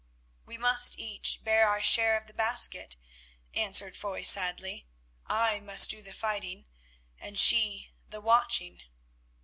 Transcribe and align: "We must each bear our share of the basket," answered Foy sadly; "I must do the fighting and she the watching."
"We 0.47 0.57
must 0.57 0.97
each 0.97 1.43
bear 1.43 1.67
our 1.69 1.79
share 1.79 2.17
of 2.17 2.25
the 2.25 2.33
basket," 2.33 2.97
answered 3.53 3.95
Foy 3.95 4.23
sadly; 4.23 4.87
"I 5.27 5.59
must 5.59 5.91
do 5.91 6.01
the 6.01 6.11
fighting 6.11 6.65
and 7.19 7.39
she 7.39 7.93
the 8.09 8.19
watching." 8.19 8.81